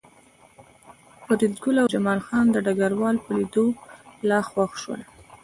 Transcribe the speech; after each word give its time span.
فریدګل 1.23 1.75
او 1.81 1.87
جمال 1.93 2.19
خان 2.25 2.45
د 2.51 2.57
ډګروال 2.65 3.15
په 3.25 3.29
لیدو 3.35 3.65
لا 4.29 4.39
خوښ 4.49 4.71
شول 4.83 5.01